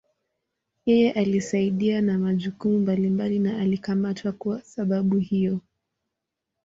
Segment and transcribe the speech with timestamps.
[0.85, 5.59] Yeye alisaidia na majukumu mbalimbali na alikamatwa kuwa sababu hiyo.